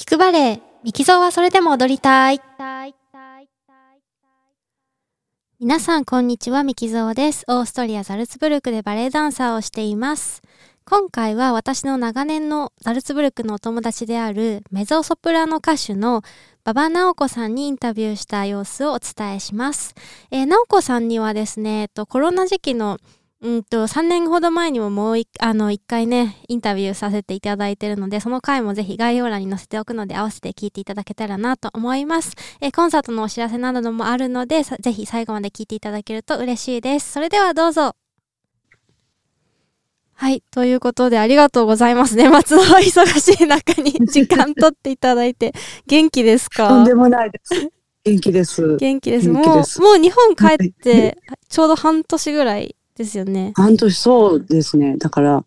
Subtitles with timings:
[0.00, 2.40] 聞くバレエ、ミキゾーはそれでも踊りたい。
[5.60, 7.44] 皆さん、こんにちは、ミキゾーです。
[7.48, 10.40] オーストリア・ザルツブルクでバレエダンサーをしています。
[10.86, 16.22] 今回は私の長年のザルツブルクのお友達であるメゾソプラノ歌手の
[16.64, 19.94] 馬場直子さんにインタビューした様子をお伝えします。
[20.30, 22.96] えー、直子さんにはですね、えっと、コロナ時期の
[23.42, 32.32] うんと、3年ほど前にももう一、あの、一回ね、インタビューさせていただいているので、その回もぜひ概要欄に載せておくので、合わせて聞いていただけたらなと思います。
[32.60, 37.12] えーコンサートのお知らせなどもあるので、さぜひ最後まで聞いていただけると嬉しいです。
[37.12, 37.94] それではどうぞ。
[40.12, 40.42] はい。
[40.50, 42.16] ということで、ありがとうございます。
[42.16, 45.54] 年末の忙しい中に 時間取っていただいて、
[45.86, 46.68] 元気ですか？
[46.68, 47.70] とんでもないです。
[48.04, 48.76] 元気です。
[48.76, 49.28] 元気です。
[49.30, 51.16] もう、ですもう日本帰って、
[51.48, 53.52] ちょうど半年ぐらいですよね。
[53.54, 54.96] 半年そうですね。
[54.98, 55.44] だから、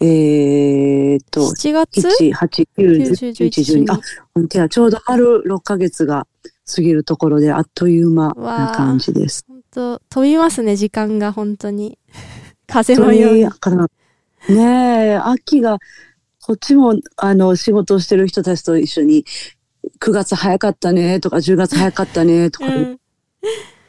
[0.00, 3.92] えー、っと、7月？1、8、9、10、11、12。
[3.92, 4.00] あ、
[4.34, 6.26] 本当や、ちょうど春6ヶ月が
[6.74, 9.44] 過ぎるところで、あっという間な感じです。
[9.48, 11.98] 本当飛びますね、時間が本当に。
[12.66, 13.50] 風そのようにれ。
[13.50, 13.88] から、
[14.48, 15.78] ねえ、秋が、
[16.40, 19.24] こっちも、あの、仕事をしてる人たちと一緒に、
[20.00, 22.66] 9月早かったねとか、10月早かったねとか。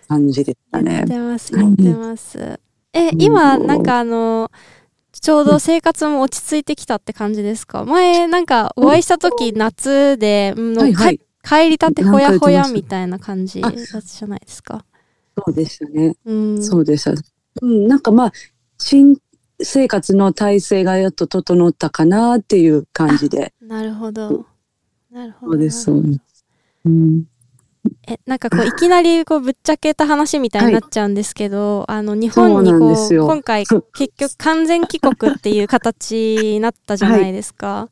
[0.08, 1.06] 感じでしたやっね。
[1.06, 2.60] てます、やってます。
[2.94, 4.52] え、今、うんなんかあの、
[5.11, 7.86] ちょうど生活も落ち着いてきたって感じですか？
[7.86, 11.17] 前、なんかお会いした時、夏で、うんはいはい。
[11.17, 14.86] か帰りたてほやほやみたいな感じだあったじゃないですか？
[15.38, 16.16] そうでしたね。
[16.25, 16.64] うん。
[16.64, 17.11] そうでした。
[17.61, 18.31] うん、なんかまあ、
[18.77, 19.17] 新
[19.61, 23.53] 生活の体制がやっと整ったかなっていう感じで。
[23.61, 24.45] なるほど。
[25.11, 25.52] なるほど。
[25.53, 26.45] そうです、そうです。
[26.86, 27.23] うん、
[28.08, 32.78] え、なんかこう、いきなりこう、ぶっちゃけた話みたいになっちゃうんですけど、あの、日本にこ
[33.09, 37.89] う、今回、結局完全帰国っていう形になったじゃないですか。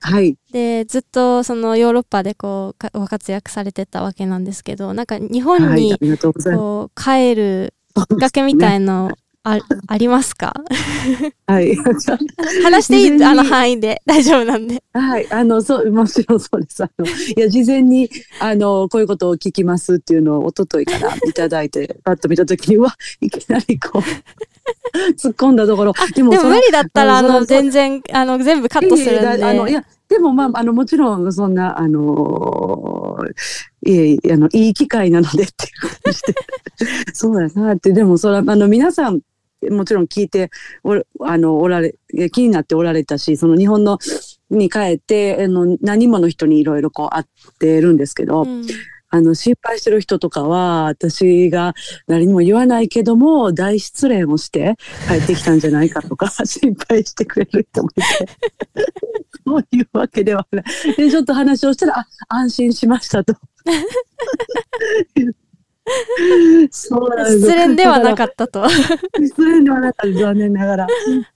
[0.00, 0.36] はい。
[0.52, 5.82] で、ずっとそのヨーロッパでこう、かご活躍されてたわけなんですけど、なんか日本はい。
[5.82, 5.98] に
[6.34, 9.12] こう、帰るきっかけみたいの、
[9.46, 10.54] あありますか？
[10.72, 11.32] す。
[11.46, 11.76] はい。
[12.64, 13.24] 話していい？
[13.24, 14.82] あの範囲で大丈夫なんで。
[14.94, 15.30] はい。
[15.30, 16.82] あの、そう、もちろんそうです。
[16.82, 18.08] あの、いや、事前に、
[18.40, 24.00] あの、こういうことを聞きますっていうのを、一昨日からいただいて、 パッと見たときに、うわ、いきなりこう、
[25.12, 25.92] 突っ込んだところ。
[26.14, 29.72] でも無理だったら、あの、全然、あの、全部カットするんいやいやあのいで。
[29.74, 33.16] やでもまああのもちろんそんなあの
[33.84, 36.20] いえいえあのいい機会なのでっていう感じ
[37.06, 39.20] でそうやなってでもそれはあの皆さん
[39.70, 40.50] もちろん聞いて
[40.82, 41.94] おあのおられ
[42.32, 43.98] 気になっておられたしその日本の
[44.50, 47.24] に帰ってあの何人もの人にいろいろこう会っ
[47.58, 48.66] てるんですけど、うん
[49.10, 51.74] あの心配してる人とかは私が
[52.08, 54.74] 何にも言わないけども大失恋をして
[55.06, 58.02] 帰ってきたんじゃないかとか 心配してくれる人もいて
[59.46, 60.64] そういうわけではない。
[60.96, 63.36] でちょっと話をしたらあ安心しましたと。
[66.70, 68.66] そうなんです失恋ではなかったと。
[68.68, 70.86] 失恋ではなかった残念ながら。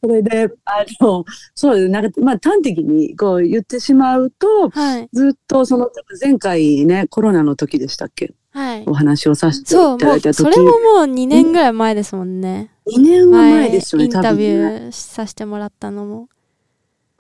[0.03, 5.09] それであのそうですなんかまあ端的にこう言ってしまうとはい。
[5.13, 8.33] ずっとその前回ねコロナの時でしたっけ？
[8.51, 8.85] はい。
[8.87, 10.73] お話をさせていただいた時それももう
[11.05, 12.71] 2年ぐらい前ですもんね。
[12.87, 16.29] 2年は前ですよねインタビューさせてもらったのも。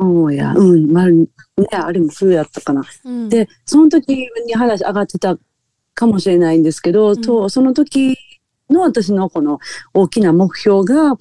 [0.00, 1.26] そうやうんまあね
[1.72, 3.28] あれも冬やったかなうん。
[3.28, 5.36] でその時に話上がってた
[5.98, 7.20] かもしれないんですけど、うん。
[7.20, 8.16] とその時
[8.70, 9.58] の私のこの
[9.92, 11.18] 大きな目標がうん、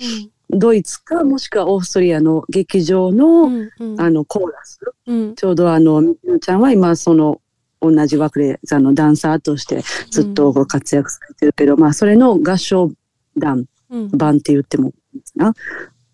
[0.60, 4.02] ドイツかもしくはオーストリアの劇場の,、うん、うん。
[4.02, 4.80] あのコーラス。
[5.08, 5.36] うん。
[5.36, 7.42] ちょうどあのみのちゃんは今その
[7.82, 12.92] 同じ枠であのダンサーとしてずっとご活躍されてるけど、まあそれの合唱
[13.36, 14.10] 団うん。
[14.10, 15.54] 版って言ってもいいかな。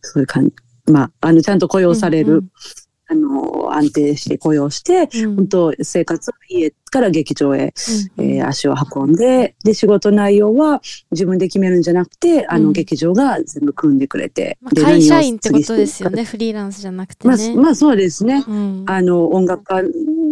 [0.02, 0.54] そういう感じ。
[0.92, 2.44] まああのちゃんと雇用される、
[3.14, 7.74] あの安定して雇用してうん、うん本当生活は家から劇場へ、
[8.18, 10.82] うんえー足を運んでで仕事内容は
[11.12, 16.10] 自分で決めるんじゃなくてあの、うん劇場が全部組んでくれて、まあ、で会社員ってことですよ。
[16.10, 16.24] ね。
[16.24, 17.56] フリーランスじゃなくてまあ、ね。
[17.56, 18.44] まあそうですね。
[18.48, 18.84] うん。
[18.88, 19.84] あの音楽家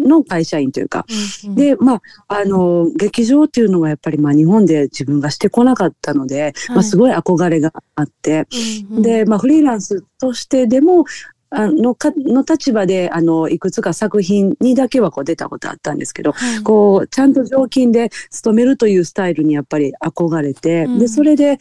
[0.08, 1.06] の会社員というか、
[1.46, 8.48] うん、でまああの劇場っていうのはやっぱりまあ日本で自分がしてこなかったので、まあ、すごい憧れがあって、
[8.90, 11.06] うんうん、で、まあ、フリーランスとしてでも
[11.52, 21.58] あのかの立場であのいくつか作品にだけはこう出たことあったんですけど、はい、こうちゃんと常勤で勤めるというスタイルにやっぱり憧れて、うんでそれで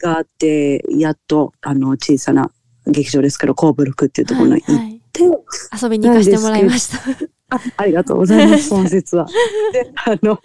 [0.00, 2.50] があってやっとあの小さな
[2.86, 6.98] 劇場ですけどコーブルクっていうところに行っはいはいて、遊びに行かせてもらいました。
[7.56, 9.26] あありがとうございます、 本説は。
[9.72, 10.40] で、あの、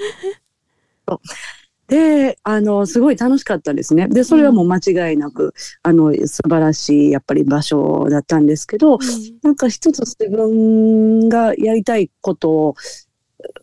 [1.87, 4.07] で、あの、すごい楽しかったですね。
[4.09, 5.53] で、それはもう間違いなく、
[5.83, 8.99] あの、素晴らしい、やっぱり場所だったんですけど、うん。
[9.41, 12.75] なんか一つ自分がやりたいことを、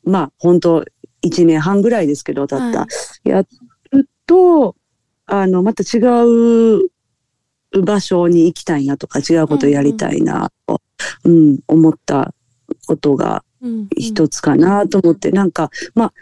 [0.04, 0.84] まあ、本当
[1.20, 2.86] 一年半ぐらいですけど、たった、は
[3.24, 3.44] や
[3.92, 4.74] ると、
[5.26, 10.80] あの、また違う場所に行きたいなとか、違うことをやりたいなと、
[11.24, 12.32] うん、思った
[12.86, 13.88] ことがうん。
[13.96, 16.12] 一つかなと思って、なんか、まあ、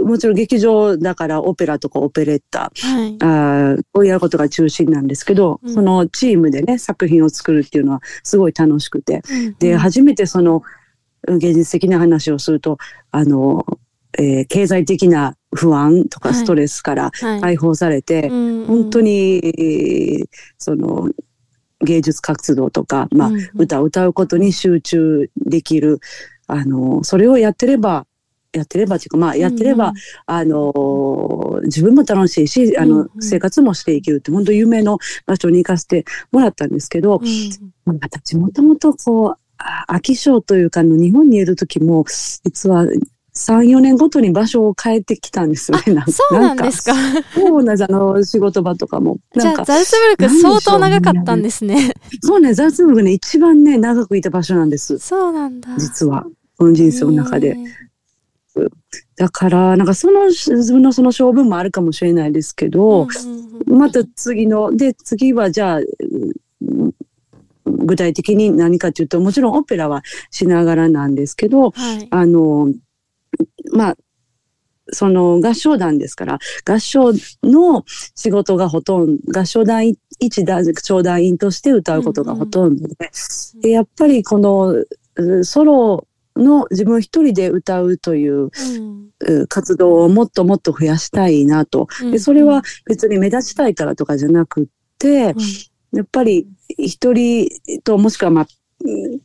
[0.00, 3.16] もちろん劇場だからオペラとかオペレッタ、はい。
[3.20, 5.74] あーをやることが中心なんですけど、うん。
[5.74, 9.22] そのチームでね、作品を作るっていうのはすごい楽しくて、
[9.58, 9.78] で、うん。
[9.78, 10.62] 初めてその
[11.28, 12.78] 芸術的な話をすると、
[13.10, 13.64] あの、
[14.18, 16.32] えー経済的な不安とはい。
[16.32, 17.40] かストレスからはい。
[17.40, 20.28] 解放されて、うん本当に、えー
[20.58, 21.10] その、
[21.84, 23.50] 芸術活動とか、まあ、うんうん。
[23.56, 25.98] 歌を歌うことに集中できる、
[26.46, 28.06] あの、それをやってれば、
[28.52, 29.94] やってればっていうか、まあ、やってれば、うん
[30.26, 42.04] あの、自分も楽しいし、あの、うんうん生活もしていけるって、本当夢の場所に行かせてもらったんですけど、うん私もともとこう、あ飽き性というか、あの日本にいる時も、
[42.44, 42.84] 実は
[43.34, 45.94] 3、4年ごとに場所を変えてきたんですよね。
[45.94, 46.94] なんそうなんですか。
[47.34, 49.18] そうなんです、あの、仕事場とかも。
[49.34, 51.94] じゃあ、なんか、ザルツブルク相当長かったんですね。
[52.22, 54.98] そうね、ザルツブルクね、一番ね、長くいた場所なんです。
[54.98, 55.68] そうなんだ。
[55.78, 56.26] 実は。
[56.58, 57.56] この人生の中で。
[58.56, 58.66] ね
[59.16, 66.92] だから、なんかその、自分のその勝負もあるかもしれないですけど、うんまた次の、で、次はじゃあ、うん
[67.64, 72.08] 具体的に何かというと、もちろんオペラはしながらなんですけど、はい。
[72.10, 72.72] あの、
[73.72, 73.96] まあ、
[74.92, 77.12] その合唱団ですから、合唱
[77.42, 77.84] の
[78.14, 79.88] 仕事がほとんど、合唱団
[80.18, 82.96] 一合唱団員として歌うことがほとんどで、
[83.62, 84.74] でやっぱりこの
[85.16, 86.06] うソロ
[86.36, 89.10] の自分一人で歌うといううん。
[89.24, 91.86] う活動をもっともっと増やしたいなと。
[92.10, 94.64] で、それは、別に目立ちたいからとかじゃなくっ
[94.98, 95.34] て、
[95.92, 97.48] やっぱり一人
[97.84, 98.46] ともしくはまあ、
[98.84, 99.20] うん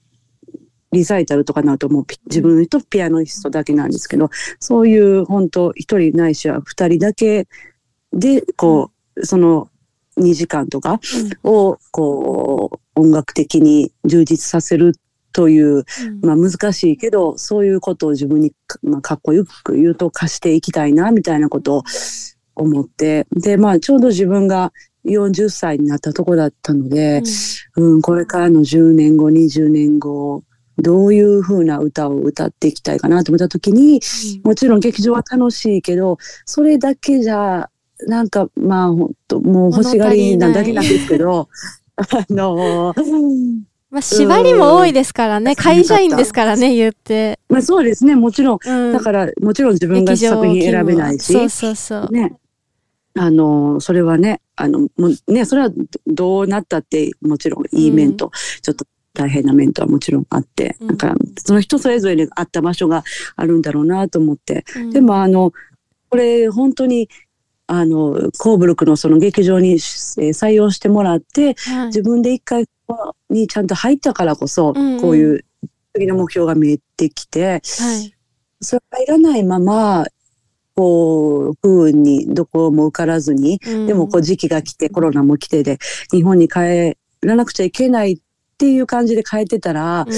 [0.93, 7.47] リサイタルとかなるともうピ自分とピアノリストだけなんですけど、そういう本当一人ないしは二人だけ
[8.13, 9.69] で、こう、その
[10.17, 10.99] 2時間とか
[11.43, 14.95] を、こう、音楽的に充実させる
[15.37, 15.85] という、うん。
[16.23, 21.83] まあ難しいけど、そういうことを自分にか,、まあ、かっこよく言うと貸していきたいな、みたいなことを
[22.55, 24.73] 思って、で、まあちょうど自分が
[25.05, 27.21] 40歳になったとこだったので、
[27.75, 30.43] うん、これからの10年後、20年後、
[30.79, 34.01] どういう風な歌を歌っていきたいかなと思った時に、
[34.43, 37.69] もちろん劇場は楽しいけど、それだけじゃ、
[38.07, 41.47] なんか、まあ、本当もう欲しがりなだけなんですけど、
[41.95, 42.93] あの
[43.89, 45.55] まあ、縛りも多いですからね。
[45.55, 47.39] 会社員ですからね、言って。
[47.49, 52.11] まあそうですね、もちろん、うんだから、もちろん自分が作品選べないし、そうそうそう。
[52.11, 52.33] ね。
[53.15, 55.71] あの、それはね、あの、もうね、それは
[56.05, 58.31] どうなったって、もちろんいい面と、
[58.61, 63.03] ちょっと大変な面とはもちろんあって、うんだから、その人それぞれに合った場所が
[63.35, 64.65] あるんだろうなと思って。
[64.75, 65.53] うんでも、あの、
[66.09, 67.09] これ、本当に、
[67.67, 69.77] あの、コーブルクのその劇場に、えー
[70.29, 71.87] 採用してもらって、はい。
[71.87, 75.01] 自分で一回ここにちゃんと入ったからこそ、うんうん。
[75.01, 75.45] こういう
[75.93, 77.61] 次の目標が見えてきて、はい。
[78.61, 80.05] それがいらないまま、
[80.75, 85.77] こう、不運にどこも受からずに、でもこう時期が来て、コロナも来てで、
[86.11, 88.17] 日本に帰らなくちゃいけないっ
[88.57, 90.13] ていう感じで帰ってたら、うん、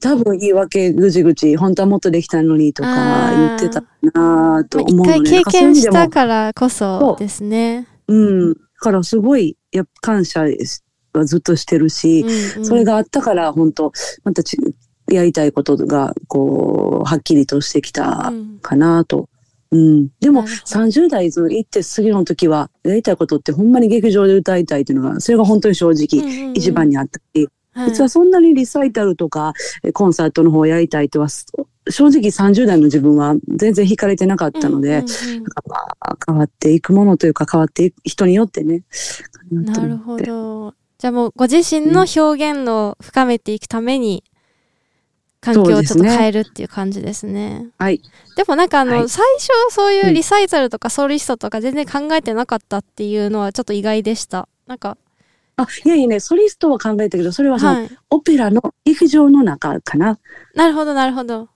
[0.00, 6.08] 多分言い訳ぐちぐち、本当はもっとできたのにとか言ってたなぁとまあ思うので、一回経験したら。
[6.08, 7.86] からこそですね。
[8.06, 8.54] うん。
[8.54, 10.44] だからすごい、やっぱ感謝
[11.12, 13.92] はずっとしてるし、うんうんそれがあったから、本当
[14.24, 14.56] またち
[15.10, 19.28] やりたいことが、こう、はっきりとしてきたうんかなと。
[19.70, 20.08] うん。
[20.20, 35.04] でも、なるほ30代行って次の時は、やりたいことってほんまに劇場で歌いたいっていうのが、それが本当に正直、一番に、にあったり、はい実はそんなにリサイタルとか、えコンサートの方をやりたいとは、正直30代の自分は全然惹かれてなかったので、
[36.26, 38.82] 変わっていくものというか変わっていく人によってね。
[39.50, 40.74] なるほど。
[40.98, 44.24] じゃあもうご自身の表現を深めていくために、
[45.40, 47.68] 環境をちょっと変えるっていう感じですね。
[47.78, 48.02] はい。
[48.36, 54.48] でもなんかあの、はい最初そういうリサイタルとかソリストとか全然考えてなかったっていうのはちょっと意外でした。
[54.66, 54.98] なんか、
[55.58, 57.90] あ、いやいやね、ソリストは考えたけど、それはその、はい。
[58.10, 60.18] オペラの劇場の中かな。
[60.54, 61.48] なるほど、なるほど。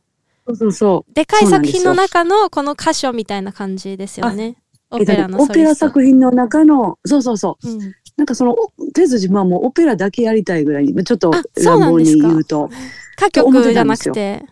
[0.46, 1.14] そうそうそう。
[1.14, 4.56] でかい作品の中のこの箇所みたいな感じですよね。
[4.90, 5.86] オペラのオペラソリスト。
[5.86, 7.68] 作品の中の、そうそうそう。
[7.68, 11.32] うんなんかその、おとりあえず自分はもうオペラだけやりたいぐらいに、ちょっと
[11.64, 12.68] 乱暴に言うと。
[13.16, 14.44] 歌曲じゃなくて。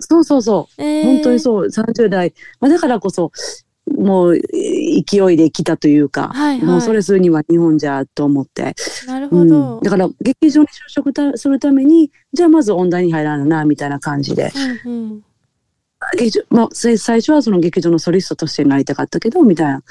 [0.00, 0.82] そうそうそう。
[0.82, 2.32] えー本当にそう、30代。
[2.60, 3.30] まあ、だからこそ、
[3.96, 6.66] もう勢いで来たというか、はいはい。
[6.66, 8.74] もうそれするには日本じゃと思って、
[9.06, 9.48] なるうん。
[9.48, 9.80] ほど。
[9.82, 14.52] だから劇場に就職たするためにじゃあまず音大に入らななみたいな感じで。
[14.84, 15.24] うんうん。
[16.18, 19.82] 劇場、まあ、せ最初はその劇場のソリストとしてなりたかったけどみたいな。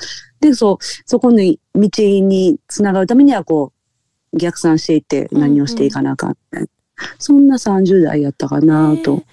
[0.41, 3.71] でそうそこに道につながるためにはこ
[4.33, 6.67] う逆算していって何をしていかなあかんみたいな、
[7.19, 9.23] そんな30代やったかなと。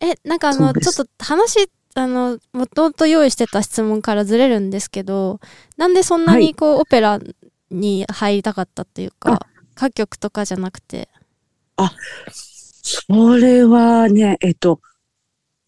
[0.00, 5.40] え、なんかあの、ちょっと話、あの、もともと用意してた質問からずれるんですけど、
[5.76, 7.20] なんでそんなはいにこう、オペラ
[7.70, 9.46] に入りたかったっていうか、
[9.76, 11.08] 歌曲とかじゃなくて。
[12.82, 14.80] それはね、えっと、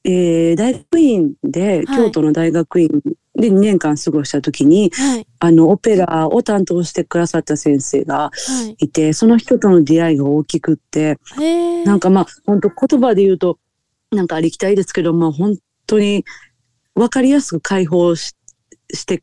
[0.05, 2.89] えー大学院で、はい京都の大学院
[3.35, 5.27] で2年間過ごした時に、はい。
[5.41, 8.31] あの、オペラを担当してくださった先生がは
[8.79, 11.19] いて、その人との出会いが大きくって。
[11.85, 13.59] なんかまあ、本当言葉で言うと、
[14.11, 16.25] なんかありきたりですけど、まあ本当に
[16.95, 18.35] 分かりやすく解放し
[18.93, 19.23] して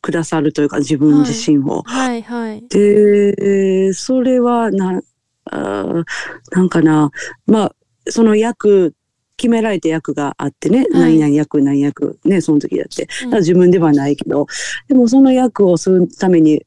[0.00, 1.82] くださるというか、自分自身を。
[1.82, 2.22] はい。
[2.22, 2.66] はい。
[2.68, 5.00] で、それはな、
[5.46, 6.04] あー
[6.52, 7.10] なんかな、
[7.46, 7.74] まあ、
[8.08, 8.94] その役、
[9.36, 11.18] 決められた役があってね、はい。
[11.18, 13.08] 何々役、何役、ね、その時だって。
[13.24, 13.30] うん。
[13.30, 14.46] だ自分ではないけど、
[14.88, 16.64] でもその役をするために、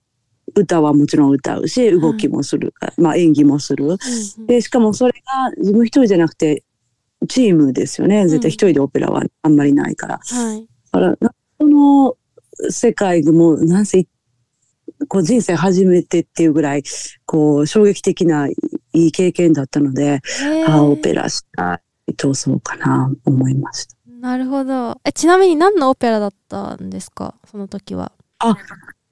[0.55, 3.85] 歌はもちろん歌うし、動きもする、まあ演技もする。
[3.85, 4.47] うんうん。
[4.47, 6.63] で、しかもそれが自分一人じゃなくて、
[7.27, 8.27] チームですよね。
[8.27, 10.19] 絶対一人でオペラはあんまりないから。
[10.21, 10.67] はい。
[10.91, 12.15] だから、なその
[12.69, 14.05] 世界がもう、なんせ、
[15.07, 16.83] こう人生初めてっていうぐらい、
[17.25, 18.55] こう、衝撃的ない
[18.93, 21.23] い経験だったので、へああ、オペラ。
[21.23, 23.95] ラしたいとそうかな、思いました。
[24.19, 24.99] なるほど。
[25.05, 27.35] え、ちなみに何のオペラだったんですか？
[27.49, 28.11] その時は。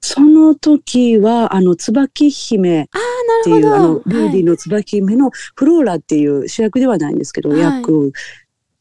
[0.06, 2.98] その時は、あの、椿姫っあ
[3.42, 8.12] ていう、あの、ルーディの椿姫のフローラっていう主役ではないんですけど、はい役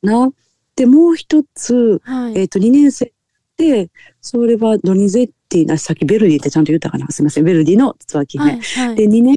[0.03, 0.31] な。
[0.75, 2.37] で、もう一つ、はい。
[2.37, 3.11] えっ、と、2年生
[3.57, 3.89] で、
[4.21, 7.07] それはドニゼッティな、さっきベルディってちゃんと言ったかな？
[7.09, 7.43] すみません。
[7.43, 8.51] ベルディの椿姫。
[8.51, 8.61] はい。
[8.61, 8.95] はい。
[8.95, 9.35] で、2年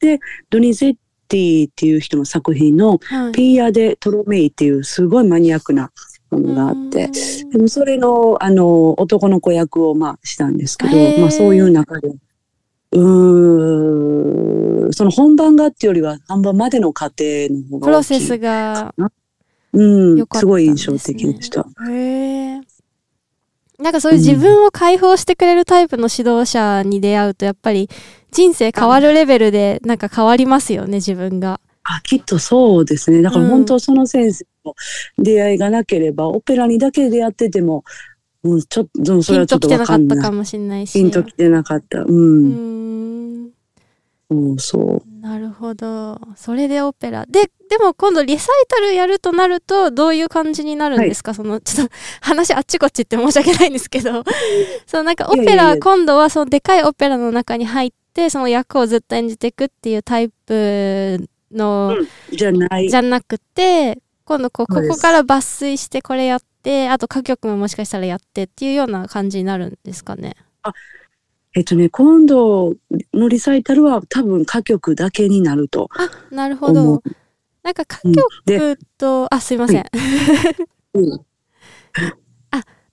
[0.00, 0.18] で、
[0.50, 0.96] ドニゼッ
[1.28, 5.88] ティっていう人の作品の、はいピーア・デ・トロメイっていうすごいマニアックなも
[6.38, 7.10] のがあって、
[7.52, 12.08] でもそれの、あの、男の子役を、まあ、したんですけどまあ、そういう中で、
[12.92, 18.94] うーん、その本番がっていうよりは、本番までの過程の方がプロセスが、
[19.72, 21.66] うん良、かったすごい印象的でした。
[21.88, 22.60] へえ。
[23.78, 27.88] なんかそういう自分を解放してくれるタイプの指導者に出会うと、やっぱり
[28.30, 31.60] 人生変わるレベルでなんか変わりますよね、自分が。
[31.84, 33.22] あ、きっとそうですね。
[33.22, 34.49] だからうん本当その先生の
[35.18, 37.84] 出会いがなければ、オペラにだけ出会ってても、
[38.42, 40.18] うん、ちょっと、それピンはちょっとときてなかっわかんない。
[40.18, 40.92] たかもしれないし。
[40.94, 42.00] ピンときてなかった。
[42.00, 42.06] う。
[42.06, 44.58] うんーん。
[44.58, 45.20] そう。
[45.20, 46.18] なるほど。
[46.36, 47.26] それでオペラ。
[47.26, 54.24] で、でも今度リサイタルやるとなると、どういう感じになるんですか、その、ちょっと話あっちこっちって申し訳ないんですけど、
[54.86, 61.94] そうなんかオペラ、いやいやいや今度はそのでかいオペラの中に入って、その役をずっと演じていくっていうタイプの、
[62.32, 62.88] じゃない。
[62.88, 63.98] じゃなくて、
[64.30, 70.36] 今度こここから抜粋してこれやって、あと歌曲ももしかしたらやってっていうような感じになるんですかね？
[71.56, 72.74] えっとね、今度
[73.12, 77.02] のリサイタルは多分歌曲だけになるとあ、なるほ思どう。。
[77.64, 79.84] なんか歌うんで、曲と、あ、すいません。
[80.94, 81.20] うん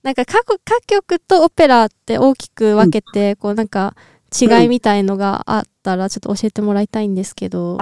[0.02, 3.94] なんか歌曲歌曲とオペラって大きく分けて、こうなんか
[4.36, 7.78] 違いみたいのがあったらちょっと教えてもらいたいんですけど。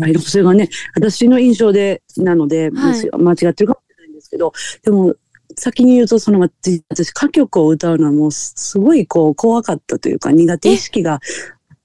[0.00, 5.14] あはいそれがね、私の印象で、なので、はい間違ってるかもしれないんですけど、でも、
[5.56, 11.20] 先に言うと、その、私、歌曲を歌うのはもう、すごい、こう、怖かったというか、苦手意識が、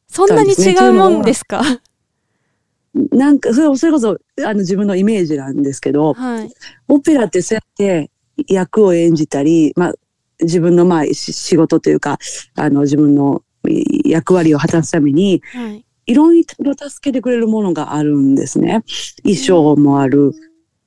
[0.07, 1.61] そんなに違うもんですか？
[3.11, 6.53] なんか、それそれこそ、あの、自分のイメージなんですけど、はい。
[6.89, 8.11] オペラってそうやって
[8.47, 9.93] 役を演じたり、まあ、
[10.41, 12.17] 自分のまあし仕事というか、
[12.55, 15.85] あの自分のい役割を果たすために、はい。
[16.05, 18.83] いろいろ助けてくれるものがあるんですね。
[19.23, 20.33] 衣装もある、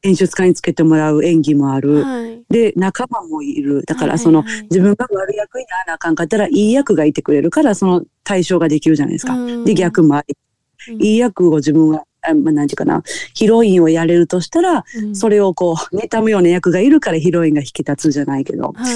[0.02, 2.44] 演出家につけてもらう演技もある、はい。
[2.50, 3.85] で、仲間もいる。
[3.87, 9.35] だかはいらその、はいはい自分が悪役にならなあかんかったら、いい役がいてくれるから、その対象ができるじゃないですか。
[9.35, 13.02] うんで、逆もあり、うんいい役を自分は、あまあ、なんていうかな、
[13.33, 18.73] ヒロインをやれるとしたら、うんそれをこう、妬むような役がいるからヒロインが引き立つじゃないけど。
[18.73, 18.94] はい。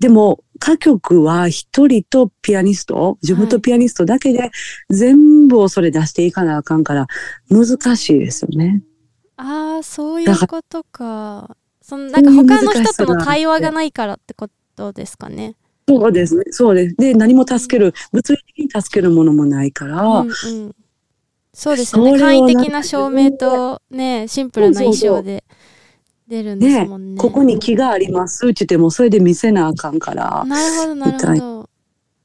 [0.00, 4.50] でも、歌曲は一人とピアニスト、自分とピアニストだけで
[4.90, 7.06] 全部をそれ出していかなあかんから
[7.48, 8.82] 難しいですよね。
[9.36, 11.56] ああ、そういうことか。
[11.82, 15.54] そのなんか他の人との対話がないからってことですかね。
[15.88, 16.44] そうですね。
[16.50, 16.96] そうです。
[16.96, 20.74] で、何も助ける、物理的に助けるものもないから、うんうん。
[21.54, 22.18] そうですよね。
[22.18, 25.44] 簡易的な照明とね、シンプルな衣装で
[26.28, 27.20] 出るんですもんね。
[27.20, 30.44] ここに木がありますって言ってもそれで見せなあかんから。
[30.44, 31.70] なるほど、なるほど。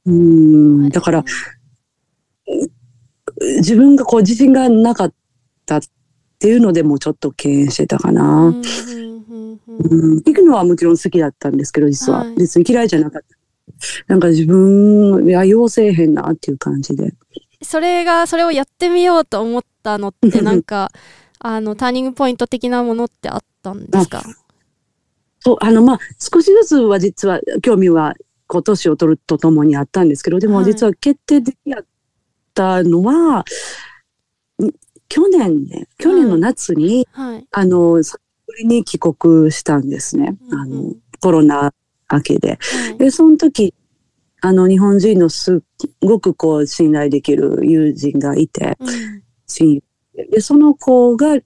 [0.06, 0.88] うん。
[0.90, 1.24] だから、
[3.58, 5.14] 自分がこう自信がなかっ
[5.64, 5.80] たっ
[6.38, 8.48] ていうのでもちょっと敬遠してたかな。
[8.48, 12.20] うん行くのはもちろん好きだったんですけど、実は。
[12.20, 13.28] はい別に嫌いじゃなかった。
[14.06, 17.14] なんか自分、いや、要せえへんなっていう感じで。
[17.62, 20.92] それが、それをやってみようと思ったのって、なんか、
[21.46, 24.22] あの、ターニングポイント的なものってあったんですか？
[25.40, 28.14] そう、あの、まあ、少しずつは実は興味は、
[28.46, 31.84] こう、年を取るとともにあったんですけど、でもはい実は決定的やっ
[32.54, 33.44] たのは、ん
[35.10, 37.46] 去年ね、去年の夏に、はい。
[37.52, 40.38] あの、久しぶりに帰国したんですね。
[40.48, 41.74] うんうんあの、コロナ
[42.10, 42.58] 明けで。
[42.60, 43.74] はいで、その時、
[44.40, 45.60] あの、日本人のすっ
[46.00, 49.82] ごくこう、信頼できる友人がいて、うん親友
[50.14, 51.38] でで、その子が、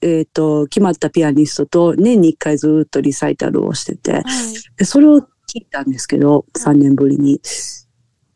[0.00, 4.24] えっ、と、決まったピアニストと年に一回ずっとリサイタルをしてて、はい。
[4.76, 7.40] でそれを聞いたんですけど、3年ぶりに。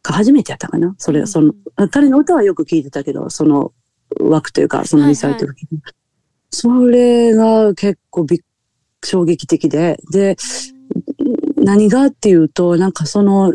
[0.04, 0.94] 初めてやったかな？
[0.98, 1.26] それ、うん。
[1.26, 1.52] その、
[1.90, 3.72] 彼の歌はよく聞いてたけど、その
[4.20, 5.54] 枠というか、そのリサイタル、
[6.50, 8.40] それが結構びっ
[9.06, 10.36] 衝撃的で、で、
[11.56, 13.54] 何がっていうと、なんかその、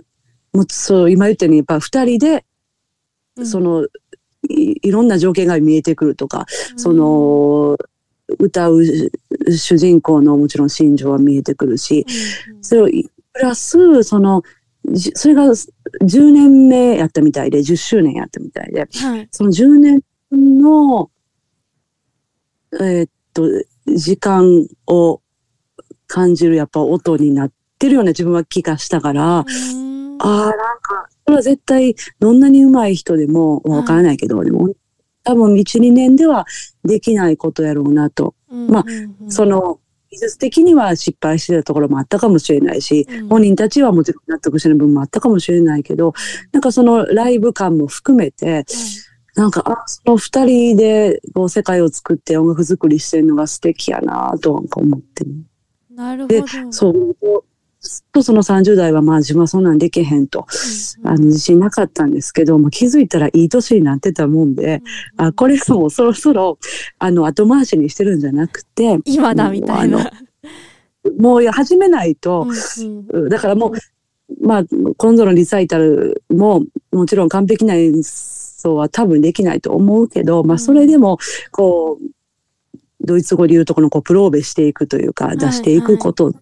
[0.53, 2.45] もうそう、今言ったように、やっぱ二人で、
[3.37, 3.45] うん。
[3.45, 3.87] そ、の、
[4.49, 6.45] いいろんな条件が見えてくるとか、
[6.75, 7.77] その、
[8.39, 8.83] 歌う
[9.49, 12.05] 主人公のもちろん心情は見えてくるし、
[12.47, 12.63] うんうん。
[12.63, 14.43] それをいプラス、その、
[14.85, 19.27] じそれが10年目やったみたいで、10周年やったみたいで、はい。
[19.31, 21.11] その10年の、
[22.73, 23.43] えーっと、
[23.87, 25.21] 時間を
[26.07, 30.17] 感じるやっぱ音になってるような自分は気がしたから、うん。
[30.19, 34.69] ああ、なんか、は絶対、どんなに上手い人でも、わからないけど、でも、
[35.23, 36.45] 多分1、2年では
[36.83, 38.35] できないことやろうなと。
[38.49, 39.15] まあうんうん。
[39.21, 39.79] うんその、
[40.11, 43.29] 技術的には失敗してたところもあったかもしれないし、うん。
[43.29, 46.13] 本人たちはもちろん納得してる部分もあったかもしれないけど、
[46.51, 48.65] なんかそのライブ感も含めて、
[49.35, 55.25] なんか、あ、その二人でこう世界を作って音楽作りしてるのが素敵やなとなんか思って。
[55.95, 57.15] なるほど。、そう、
[58.11, 60.45] とその30代はまあ自分はそんなんできへんと、
[61.03, 64.81] うんあの自信なかったんですけど、まあ、気づいたらいい年になってたもんで、
[65.17, 65.25] うん。
[65.27, 66.59] あ、これもうそろそろ、
[66.99, 70.11] あの、後回しにしてるんじゃなくて、今だみたいな。
[71.17, 72.47] もう始めないと、
[73.29, 74.63] だからもう、まあ、
[74.97, 81.17] 今度のリサイタルも、もちろん完璧な演奏は多分できないと思うけど、まあ、それでも、
[81.51, 86.33] こう、ドイツ語で言うとこの、こう、プローベしていくというか、い出していくことを、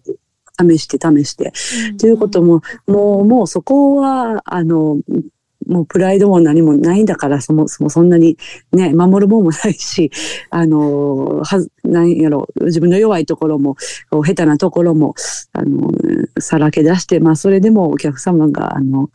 [0.68, 1.52] 試して試して、
[1.90, 1.96] うん。
[1.96, 4.98] ということも、もう、もうそこは、あの、
[5.66, 8.36] もうプライドも何もないんだから、そもそもそんなに
[8.72, 10.10] ね、守るもんもないし、
[10.50, 13.76] あの、はず、なんやろ、自分の弱いところも、
[14.10, 15.14] 下手なところも、
[15.52, 15.90] あの、
[16.40, 19.10] さらけ出して、まあ、それでもお客様が、あの、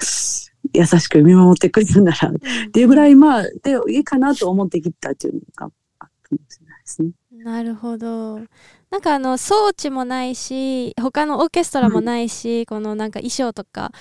[0.73, 2.34] 優しく見守ってくれるなら、っ
[2.71, 7.10] ていうぐらい、まあ、で、いいかなと思ってきたっていうのがあったかもしれないですね。
[7.45, 8.39] なるほど。
[8.89, 13.91] なんかあの装置もないし他のオーケストラもないし、このなんか衣装とか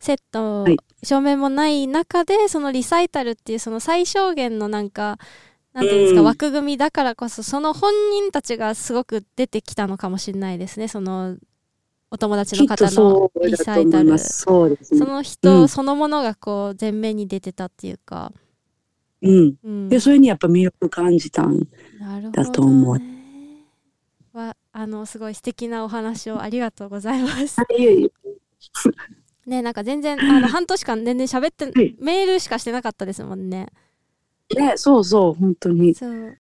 [0.00, 0.78] セット、はい。
[1.02, 5.18] 照明もない中でそのリサイタルっていうその最小限のなんか
[5.74, 6.26] なんていうんですか、うん。
[6.26, 10.88] 枠組みだからこそその本人たちがすごく出てきたのかもしれないですね。
[10.88, 11.36] その
[12.10, 14.18] お友達の方のリサイタル。
[14.18, 18.43] その人そのものがこう前面に出てたっていうか、うん。
[19.24, 21.66] うん、で、それにやっぱ魅力感じたん。
[22.32, 22.98] だと思う
[24.34, 27.60] はあのすごい素敵なお話をありがとうございます。
[27.78, 28.10] いえいえ
[29.46, 33.68] ねなんか全然あの半年間全然喋って、はいメールしかしてなかったですもんね。
[34.54, 35.94] ね、そうそう、本当に。
[35.94, 36.38] そう。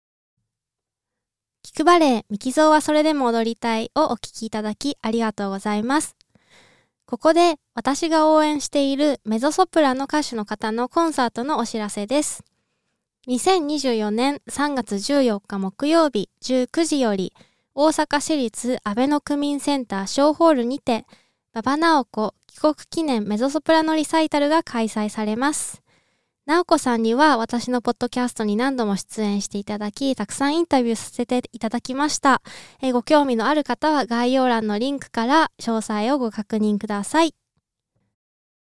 [1.63, 6.15] 聞くバレエ、ミキゾーはそれでも踊りたいをお聞きいただきありがとうございます。
[7.05, 12.43] ここで私が応援しているメゾソプラノ歌手の方のコンサートのお知らせです。
[13.27, 17.33] 2024年3月14日木曜日19時より
[17.75, 21.05] 大阪市立安倍の区民センター小ホールにて
[21.53, 25.83] 馬場直子帰国記念メゾソプラノリサイタルが開催されます。
[26.47, 32.41] 直子さんには私のポッドキャストに何度も出演していただき、たくさんインタビューさせていただきました。
[32.81, 37.35] えご興味のある方は概要欄のリンクから詳細をご確認ください。